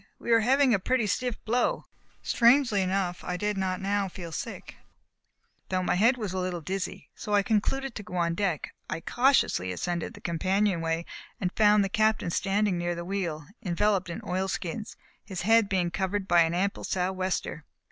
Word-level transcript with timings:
"We 0.17 0.31
are 0.31 0.39
having 0.39 0.73
a 0.73 0.79
pretty 0.79 1.05
stiff 1.05 1.35
blow." 1.45 1.83
Strangely 2.23 2.81
enough, 2.81 3.17
I 3.23 3.33
suppose, 3.33 3.33
I 3.33 3.37
did 3.37 3.57
not 3.59 3.81
now 3.81 4.07
feel 4.07 4.31
sick, 4.31 4.75
though 5.69 5.83
my 5.83 5.93
head 5.93 6.17
was 6.17 6.33
a 6.33 6.39
little 6.39 6.59
dizzy, 6.59 7.11
so 7.13 7.35
I 7.35 7.43
concluded 7.43 7.93
to 7.93 8.01
go 8.01 8.15
on 8.15 8.33
deck. 8.33 8.73
I 8.89 9.01
cautiously 9.01 9.71
ascended 9.71 10.15
the 10.15 10.19
companion 10.19 10.81
way, 10.81 11.05
and 11.39 11.51
found 11.55 11.83
the 11.83 11.87
Captain 11.87 12.31
standing 12.31 12.79
near 12.79 12.95
the 12.95 13.05
wheel, 13.05 13.45
enveloped 13.61 14.09
in 14.09 14.23
oil 14.27 14.47
skins, 14.47 14.97
his 15.23 15.43
head 15.43 15.69
being 15.69 15.91
covered 15.91 16.27
by 16.27 16.41
an 16.41 16.55
ample 16.55 16.83
sou'wester. 16.83 17.63